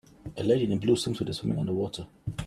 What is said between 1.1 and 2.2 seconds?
is swimming underwater.